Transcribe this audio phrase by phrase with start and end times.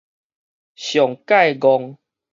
[0.73, 1.97] 上蓋戇